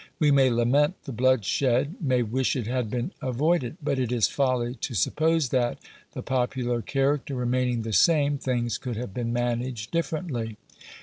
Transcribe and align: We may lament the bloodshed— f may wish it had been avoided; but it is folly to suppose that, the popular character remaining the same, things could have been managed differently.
We 0.17 0.31
may 0.31 0.49
lament 0.49 1.03
the 1.03 1.11
bloodshed— 1.11 1.89
f 1.99 2.01
may 2.01 2.23
wish 2.23 2.55
it 2.55 2.65
had 2.65 2.89
been 2.89 3.11
avoided; 3.21 3.77
but 3.83 3.99
it 3.99 4.11
is 4.11 4.27
folly 4.27 4.73
to 4.81 4.95
suppose 4.95 5.49
that, 5.49 5.77
the 6.13 6.23
popular 6.23 6.81
character 6.81 7.35
remaining 7.35 7.83
the 7.83 7.93
same, 7.93 8.39
things 8.39 8.79
could 8.79 8.95
have 8.97 9.13
been 9.13 9.31
managed 9.31 9.91
differently. 9.91 10.57